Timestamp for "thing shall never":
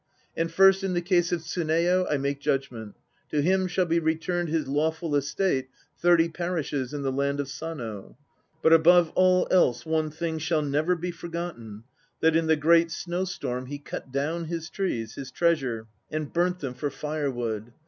10.09-10.95